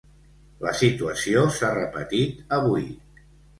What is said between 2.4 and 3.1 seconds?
avui.